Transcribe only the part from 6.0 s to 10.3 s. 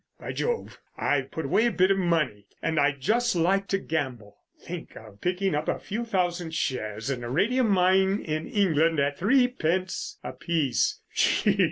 thousand shares in a radium mine in England at threepence